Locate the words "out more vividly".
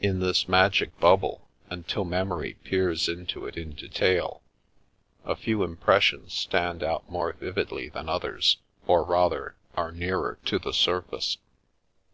6.82-7.88